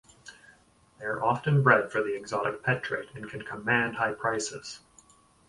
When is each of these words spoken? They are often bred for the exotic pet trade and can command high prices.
They 0.97 1.05
are 1.05 1.23
often 1.23 1.61
bred 1.61 1.91
for 1.91 2.01
the 2.01 2.15
exotic 2.15 2.63
pet 2.63 2.81
trade 2.81 3.09
and 3.13 3.29
can 3.29 3.43
command 3.43 3.97
high 3.97 4.13
prices. 4.13 4.79